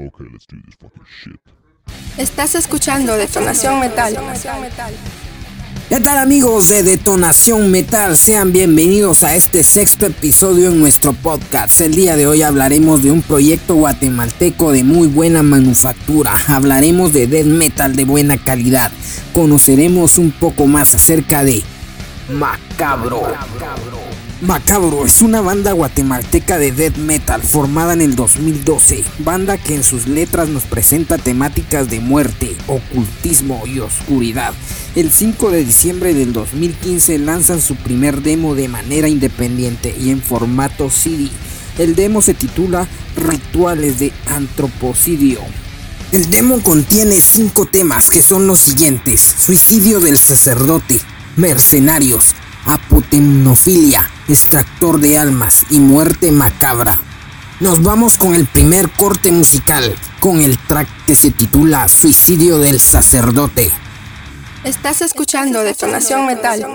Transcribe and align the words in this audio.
Okay, 0.00 0.26
let's 0.32 0.46
do 0.46 0.56
this 0.64 0.76
fucking 0.76 1.02
shit. 1.06 1.40
Estás 2.18 2.54
escuchando 2.54 3.16
Detonación 3.16 3.80
Metal. 3.80 4.14
¿Qué 5.88 5.98
tal 5.98 6.18
amigos 6.18 6.68
de 6.68 6.84
Detonación 6.84 7.72
Metal? 7.72 8.16
Sean 8.16 8.52
bienvenidos 8.52 9.24
a 9.24 9.34
este 9.34 9.64
sexto 9.64 10.06
episodio 10.06 10.68
en 10.68 10.78
nuestro 10.78 11.14
podcast. 11.14 11.80
El 11.80 11.96
día 11.96 12.16
de 12.16 12.28
hoy 12.28 12.42
hablaremos 12.42 13.02
de 13.02 13.10
un 13.10 13.22
proyecto 13.22 13.74
guatemalteco 13.74 14.70
de 14.70 14.84
muy 14.84 15.08
buena 15.08 15.42
manufactura. 15.42 16.32
Hablaremos 16.46 17.12
de 17.12 17.26
death 17.26 17.46
metal 17.46 17.96
de 17.96 18.04
buena 18.04 18.36
calidad. 18.36 18.92
Conoceremos 19.32 20.16
un 20.18 20.30
poco 20.30 20.68
más 20.68 20.94
acerca 20.94 21.42
de 21.42 21.64
Macabro. 22.28 23.22
Macabro 24.42 25.06
es 25.06 25.22
una 25.22 25.40
banda 25.40 25.72
guatemalteca 25.72 26.58
de 26.58 26.72
death 26.72 26.98
metal 26.98 27.42
formada 27.42 27.94
en 27.94 28.02
el 28.02 28.16
2012, 28.16 29.02
banda 29.20 29.56
que 29.56 29.74
en 29.74 29.82
sus 29.82 30.06
letras 30.06 30.50
nos 30.50 30.64
presenta 30.64 31.16
temáticas 31.16 31.88
de 31.88 32.00
muerte, 32.00 32.54
ocultismo 32.66 33.62
y 33.66 33.78
oscuridad. 33.78 34.52
El 34.94 35.10
5 35.10 35.50
de 35.50 35.64
diciembre 35.64 36.12
del 36.12 36.34
2015 36.34 37.18
lanzan 37.18 37.62
su 37.62 37.76
primer 37.76 38.20
demo 38.20 38.54
de 38.54 38.68
manera 38.68 39.08
independiente 39.08 39.96
y 39.98 40.10
en 40.10 40.20
formato 40.20 40.90
CD. 40.90 41.30
El 41.78 41.94
demo 41.94 42.20
se 42.20 42.34
titula 42.34 42.86
Rituales 43.16 44.00
de 44.00 44.12
Antropocidio. 44.26 45.40
El 46.12 46.30
demo 46.30 46.60
contiene 46.62 47.20
cinco 47.22 47.64
temas 47.64 48.10
que 48.10 48.20
son 48.20 48.46
los 48.46 48.58
siguientes: 48.58 49.20
Suicidio 49.20 50.00
del 50.00 50.18
sacerdote, 50.18 51.00
Mercenarios, 51.38 52.34
apotemnofilia, 52.66 54.10
extractor 54.26 54.98
de 54.98 55.18
almas 55.18 55.66
y 55.70 55.78
muerte 55.78 56.32
macabra. 56.32 56.98
Nos 57.60 57.80
vamos 57.80 58.18
con 58.18 58.34
el 58.34 58.48
primer 58.48 58.90
corte 58.90 59.30
musical, 59.30 59.94
con 60.18 60.42
el 60.42 60.58
track 60.58 60.88
que 61.06 61.14
se 61.14 61.30
titula 61.30 61.86
Suicidio 61.86 62.58
del 62.58 62.80
sacerdote. 62.80 63.70
Estás 64.64 65.00
escuchando 65.00 65.62
Detonación 65.62 66.26
Metal. 66.26 66.66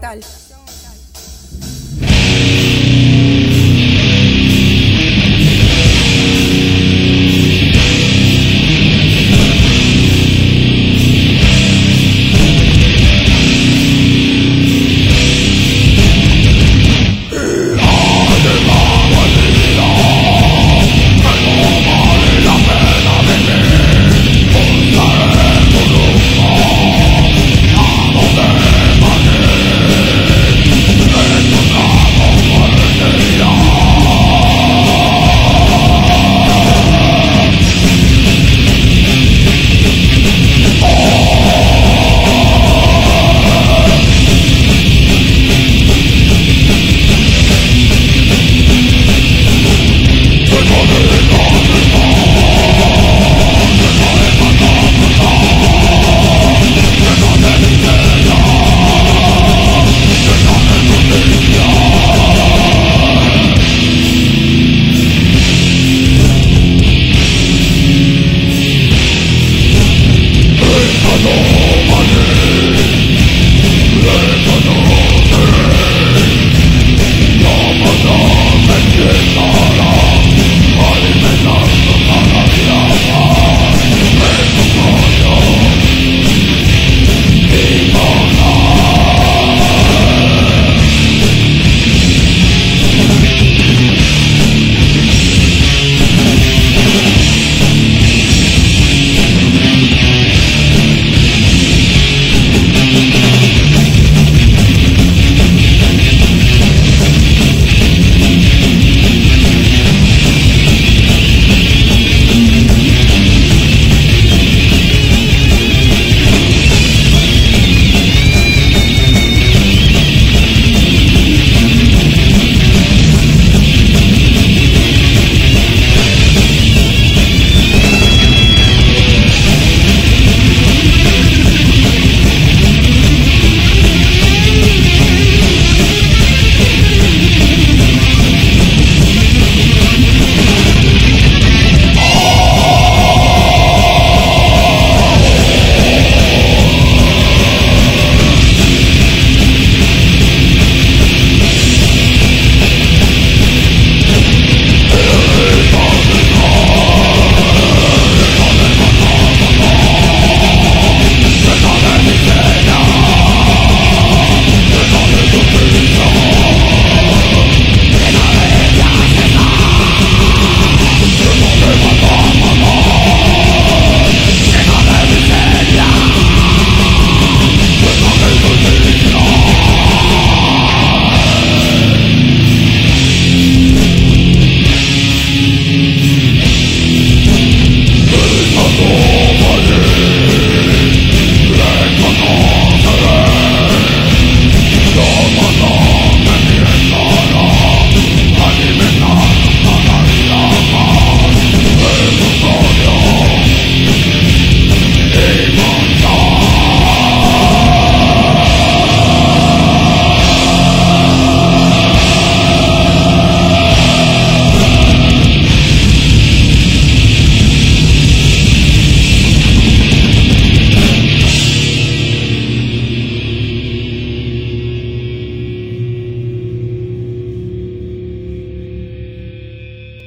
Thank 0.00 0.45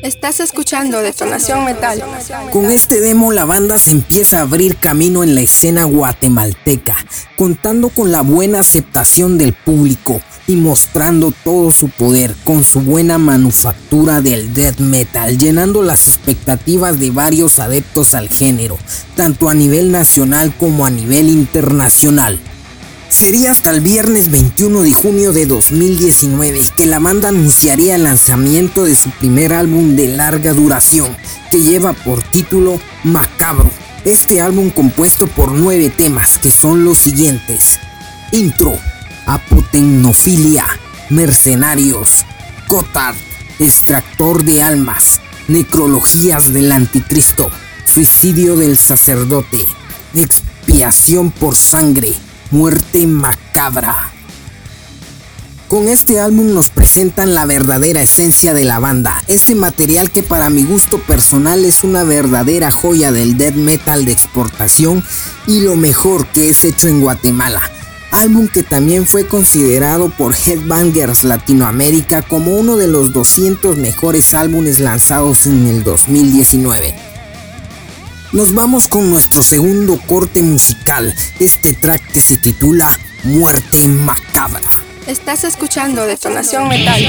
Estás 0.10 0.40
escuchando 0.40 1.04
Detonación 1.04 1.66
Metal. 1.66 2.04
Con 2.52 2.72
este 2.72 3.00
demo 3.00 3.32
la 3.32 3.46
banda 3.46 3.78
se 3.78 3.92
empieza 3.92 4.40
a 4.40 4.42
abrir 4.42 4.76
camino 4.78 5.24
en 5.24 5.36
la 5.36 5.42
escena 5.42 5.84
guatemalteca, 5.84 6.98
contando 7.38 7.90
con 7.90 8.12
la 8.12 8.22
buena 8.22 8.62
aceptación 8.62 9.38
del 9.38 9.54
público 9.54 10.20
y 10.48 10.56
mostrando 10.56 11.32
todo 11.44 11.72
su 11.72 11.90
poder 11.90 12.36
con 12.44 12.64
su 12.64 12.82
buena 12.82 13.20
manufactura 13.20 14.20
del 14.20 14.52
death 14.52 14.80
metal, 14.80 15.38
llenando 15.38 15.84
las 15.84 16.08
expectativas 16.08 17.00
de 17.00 17.12
varios 17.12 17.60
adeptos 17.60 18.16
al 18.16 18.30
género, 18.30 18.80
tanto 19.16 19.48
a 19.48 19.54
nivel 19.54 19.92
nacional 19.92 20.52
como 20.58 20.88
a 20.88 20.90
nivel 20.90 21.30
internacional. 21.30 22.40
Sería 23.10 23.50
hasta 23.50 23.72
el 23.72 23.82
viernes 23.82 24.30
21 24.30 24.84
de 24.84 24.94
junio 24.94 25.34
de 25.34 25.48
2019 25.48 26.62
que 26.78 26.86
la 26.86 27.00
banda 27.00 27.30
anunciaría 27.30 27.96
el 27.96 28.04
lanzamiento 28.04 28.84
de 28.84 28.96
su 28.96 29.10
primer 29.10 29.52
álbum 29.52 29.96
de 29.96 30.10
larga 30.10 30.54
duración, 30.54 31.18
que 31.52 31.60
lleva 31.60 31.94
por 31.94 32.22
título 32.22 32.80
Macabro. 33.04 33.72
Este 34.06 34.42
álbum 34.42 34.70
compuesto 34.70 35.26
por 35.26 35.52
nueve 35.54 35.90
temas 35.90 36.38
que 36.38 36.52
son 36.52 36.86
los 36.86 37.00
siguientes. 37.00 37.80
Intro, 38.32 38.78
Apotecnofilia, 39.26 40.68
Mercenarios, 41.10 42.26
Cotard, 42.68 43.18
Extractor 43.58 44.44
de 44.44 44.62
Almas, 44.62 45.20
Necrologías 45.48 46.54
del 46.54 46.72
Anticristo, 46.72 47.50
Suicidio 47.86 48.56
del 48.56 48.78
Sacerdote, 48.78 49.66
Expiación 50.14 51.32
por 51.32 51.56
Sangre, 51.56 52.14
Muerte 52.52 53.06
Macabra. 53.06 54.12
Con 55.68 55.88
este 55.88 56.20
álbum 56.20 56.52
nos 56.52 56.70
presentan 56.70 57.36
la 57.36 57.46
verdadera 57.46 58.02
esencia 58.02 58.56
de 58.56 58.66
la 58.66 58.80
banda, 58.80 59.24
ese 59.28 59.54
material 59.54 60.10
que 60.10 60.24
para 60.24 60.50
mi 60.50 60.64
gusto 60.64 60.98
personal 60.98 61.64
es 61.64 61.84
una 61.84 62.04
verdadera 62.04 62.72
joya 62.72 63.12
del 63.12 63.38
death 63.38 63.54
metal 63.54 64.04
de 64.04 64.14
exportación 64.14 65.04
y 65.46 65.60
lo 65.60 65.76
mejor 65.76 66.26
que 66.30 66.50
es 66.50 66.66
hecho 66.66 66.88
en 66.88 67.02
Guatemala. 67.02 67.62
Álbum 68.12 68.48
que 68.48 68.64
también 68.64 69.06
fue 69.06 69.28
considerado 69.28 70.10
por 70.10 70.34
Headbangers 70.34 71.24
Latinoamérica 71.24 72.24
como 72.24 72.56
uno 72.56 72.78
de 72.78 72.88
los 72.88 73.14
200 73.14 73.78
mejores 73.78 74.34
álbumes 74.34 74.80
lanzados 74.80 75.46
en 75.46 75.68
el 75.68 75.84
2019. 75.84 77.09
Nos 78.32 78.54
vamos 78.54 78.88
con 78.88 79.10
nuestro 79.10 79.42
segundo 79.42 80.00
corte 80.06 80.44
musical, 80.44 81.16
este 81.40 81.74
track 81.74 82.12
que 82.12 82.22
se 82.22 82.38
titula 82.38 82.88
Muerte 83.24 83.88
Macabra. 83.88 84.62
Estás 85.08 85.44
escuchando 85.46 86.06
Detonación 86.06 86.68
Metal. 86.68 87.04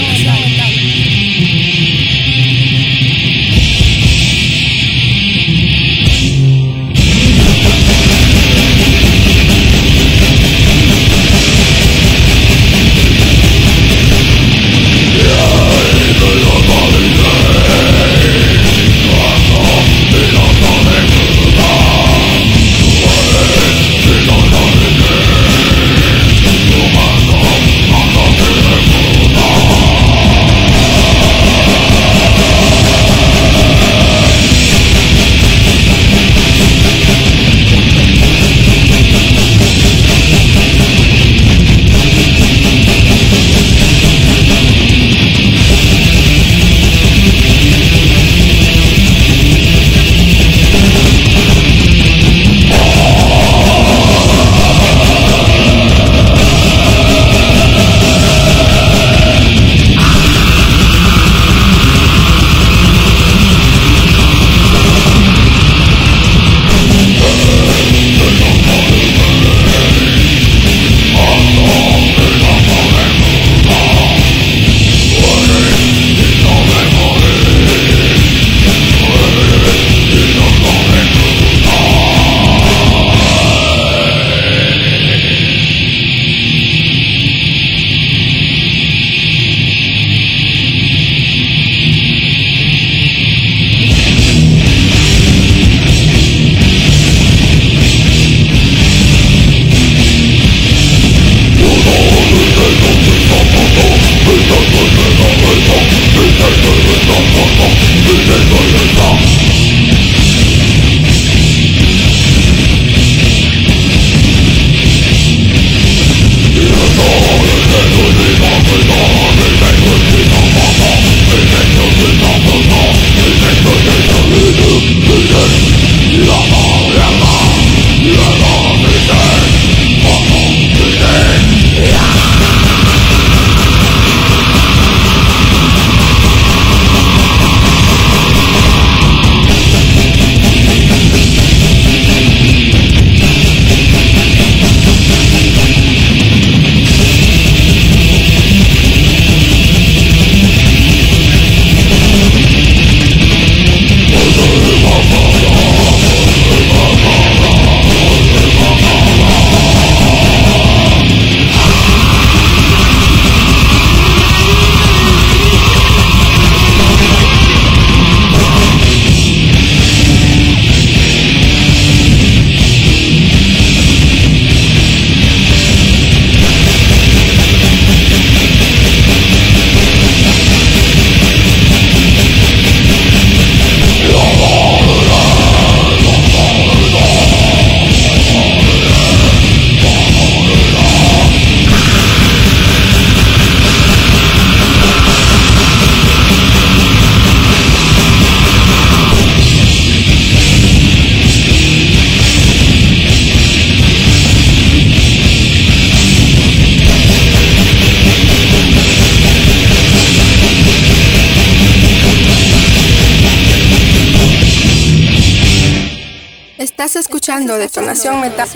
Estás 216.90 217.04
escuchando 217.04 217.56
Detonación 217.56 218.20
Metal. 218.20 218.48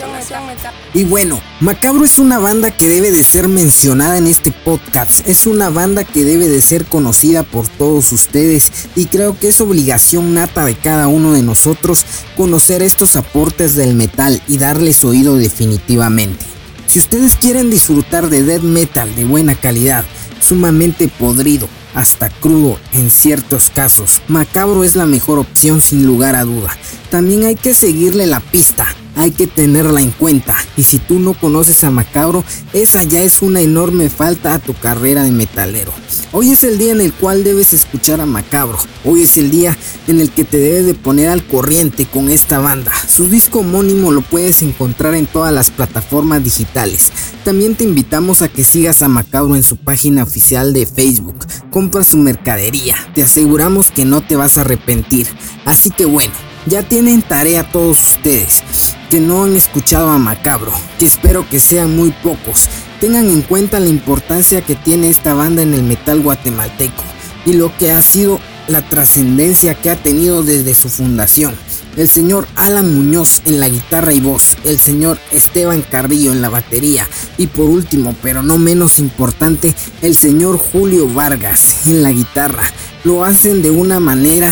Y 0.93 1.05
bueno, 1.05 1.39
Macabro 1.61 2.03
es 2.03 2.19
una 2.19 2.37
banda 2.37 2.69
que 2.69 2.89
debe 2.89 3.09
de 3.09 3.23
ser 3.23 3.47
mencionada 3.47 4.17
en 4.17 4.27
este 4.27 4.51
podcast. 4.51 5.25
Es 5.25 5.45
una 5.45 5.69
banda 5.69 6.03
que 6.03 6.25
debe 6.25 6.49
de 6.49 6.61
ser 6.61 6.83
conocida 6.83 7.43
por 7.43 7.65
todos 7.69 8.11
ustedes 8.11 8.89
y 8.93 9.05
creo 9.05 9.39
que 9.39 9.47
es 9.47 9.61
obligación 9.61 10.33
nata 10.33 10.65
de 10.65 10.75
cada 10.75 11.07
uno 11.07 11.31
de 11.31 11.43
nosotros 11.43 12.05
conocer 12.35 12.81
estos 12.81 13.15
aportes 13.15 13.77
del 13.77 13.95
metal 13.95 14.41
y 14.49 14.57
darles 14.57 15.05
oído 15.05 15.37
definitivamente. 15.37 16.45
Si 16.87 16.99
ustedes 16.99 17.37
quieren 17.37 17.69
disfrutar 17.69 18.27
de 18.27 18.43
death 18.43 18.63
metal 18.63 19.15
de 19.15 19.23
buena 19.23 19.55
calidad, 19.55 20.03
sumamente 20.41 21.07
podrido, 21.07 21.69
hasta 21.93 22.29
crudo 22.29 22.77
en 22.91 23.09
ciertos 23.11 23.69
casos. 23.69 24.21
Macabro 24.27 24.83
es 24.83 24.97
la 24.97 25.05
mejor 25.05 25.39
opción 25.39 25.79
sin 25.79 26.05
lugar 26.05 26.35
a 26.35 26.43
duda. 26.43 26.77
También 27.15 27.45
hay 27.45 27.55
que 27.55 27.73
seguirle 27.73 28.25
la 28.25 28.41
pista, 28.41 28.85
hay 29.15 29.31
que 29.31 29.47
tenerla 29.47 30.01
en 30.01 30.11
cuenta. 30.11 30.53
Y 30.75 30.83
si 30.83 30.99
tú 30.99 31.17
no 31.17 31.33
conoces 31.33 31.81
a 31.85 31.89
Macabro, 31.89 32.43
esa 32.73 33.03
ya 33.03 33.23
es 33.23 33.41
una 33.41 33.61
enorme 33.61 34.09
falta 34.09 34.53
a 34.53 34.59
tu 34.59 34.73
carrera 34.73 35.23
de 35.23 35.31
metalero. 35.31 35.93
Hoy 36.33 36.51
es 36.51 36.65
el 36.65 36.77
día 36.77 36.91
en 36.91 36.99
el 36.99 37.13
cual 37.13 37.45
debes 37.45 37.71
escuchar 37.71 38.19
a 38.19 38.25
Macabro. 38.25 38.77
Hoy 39.05 39.23
es 39.23 39.37
el 39.37 39.49
día 39.49 39.77
en 40.09 40.19
el 40.19 40.29
que 40.29 40.43
te 40.43 40.57
debes 40.57 40.87
de 40.87 40.93
poner 40.93 41.29
al 41.29 41.47
corriente 41.47 42.05
con 42.05 42.29
esta 42.29 42.59
banda. 42.59 42.91
Su 43.07 43.29
disco 43.29 43.59
homónimo 43.59 44.11
lo 44.11 44.19
puedes 44.19 44.61
encontrar 44.61 45.15
en 45.15 45.25
todas 45.25 45.53
las 45.53 45.71
plataformas 45.71 46.43
digitales. 46.43 47.13
También 47.45 47.75
te 47.75 47.85
invitamos 47.85 48.41
a 48.41 48.49
que 48.49 48.65
sigas 48.65 49.01
a 49.01 49.07
Macabro 49.07 49.55
en 49.55 49.63
su 49.63 49.77
página 49.77 50.23
oficial 50.23 50.73
de 50.73 50.85
Facebook. 50.85 51.45
Compra 51.71 52.03
su 52.03 52.17
mercadería. 52.17 52.97
Te 53.13 53.23
aseguramos 53.23 53.89
que 53.89 54.03
no 54.03 54.19
te 54.19 54.35
vas 54.35 54.57
a 54.57 54.61
arrepentir. 54.61 55.27
Así 55.63 55.91
que 55.91 56.03
bueno, 56.03 56.33
ya 56.65 56.83
tienen 56.83 57.21
tarea 57.21 57.69
todos 57.71 58.15
ustedes 58.15 58.63
que 59.09 59.19
no 59.19 59.43
han 59.43 59.55
escuchado 59.55 60.09
a 60.09 60.17
Macabro, 60.17 60.73
que 60.99 61.05
espero 61.05 61.47
que 61.47 61.59
sean 61.59 61.95
muy 61.95 62.11
pocos. 62.23 62.67
Tengan 62.99 63.29
en 63.29 63.41
cuenta 63.41 63.79
la 63.79 63.87
importancia 63.87 64.61
que 64.61 64.75
tiene 64.75 65.09
esta 65.09 65.33
banda 65.33 65.61
en 65.61 65.73
el 65.73 65.83
metal 65.83 66.21
guatemalteco 66.21 67.03
y 67.45 67.53
lo 67.53 67.75
que 67.77 67.91
ha 67.91 68.01
sido 68.01 68.39
la 68.67 68.81
trascendencia 68.81 69.75
que 69.75 69.91
ha 69.91 69.95
tenido 69.95 70.41
desde 70.41 70.73
su 70.73 70.89
fundación. 70.89 71.55
El 71.97 72.09
señor 72.09 72.47
Alan 72.55 72.95
Muñoz 72.95 73.41
en 73.45 73.59
la 73.59 73.69
guitarra 73.69 74.13
y 74.13 74.19
voz, 74.19 74.57
el 74.63 74.79
señor 74.79 75.19
Esteban 75.31 75.83
Carrillo 75.83 76.31
en 76.31 76.41
la 76.41 76.49
batería 76.49 77.07
y 77.37 77.47
por 77.47 77.69
último, 77.69 78.15
pero 78.21 78.41
no 78.41 78.57
menos 78.57 78.97
importante, 78.97 79.73
el 80.01 80.15
señor 80.15 80.57
Julio 80.57 81.07
Vargas 81.07 81.87
en 81.87 82.01
la 82.01 82.11
guitarra. 82.11 82.63
Lo 83.03 83.23
hacen 83.23 83.61
de 83.61 83.69
una 83.69 83.99
manera 83.99 84.51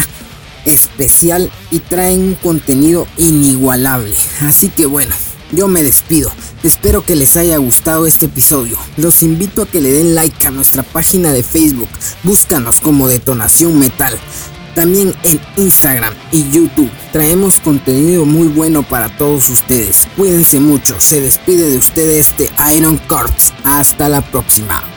especial 0.66 1.52
y 1.72 1.80
traen 1.80 2.22
un 2.22 2.36
contenido 2.36 3.08
inigualable. 3.18 4.16
Así 4.42 4.70
que 4.70 4.86
bueno, 4.86 5.14
yo 5.52 5.68
me 5.68 5.84
despido. 5.84 6.32
Espero 6.64 7.06
que 7.06 7.16
les 7.16 7.38
haya 7.38 7.58
gustado 7.58 8.08
este 8.08 8.26
episodio. 8.26 8.78
Los 8.98 9.22
invito 9.22 9.62
a 9.62 9.68
que 9.68 9.82
le 9.82 9.92
den 9.92 10.16
like 10.16 10.48
a 10.48 10.52
nuestra 10.52 10.84
página 10.84 11.32
de 11.32 11.44
Facebook. 11.44 11.90
Búscanos 12.24 12.80
como 12.80 13.08
Detonación 13.08 13.78
Metal. 13.78 14.18
También 14.76 15.14
en 15.24 15.40
Instagram 15.58 16.16
y 16.32 16.50
YouTube 16.50 16.90
traemos 17.12 17.60
contenido 17.60 18.26
muy 18.26 18.48
bueno 18.48 18.82
para 18.82 19.16
todos 19.18 19.50
ustedes. 19.50 20.08
Cuídense 20.18 20.60
mucho. 20.60 21.00
Se 21.00 21.22
despide 21.22 21.70
de 21.70 21.78
ustedes 21.78 22.36
de 22.38 22.50
Iron 22.76 22.98
Corps. 23.08 23.54
Hasta 23.64 24.10
la 24.10 24.22
próxima. 24.22 24.93